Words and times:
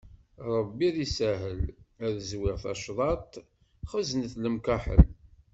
Ṛebbi 0.55 0.83
ad 0.89 0.97
isahel, 1.05 1.61
ad 2.05 2.15
zwiɣ 2.29 2.55
tacḍaṭ 2.63 3.31
xeznet 3.91 4.33
lemkaḥel. 4.43 5.03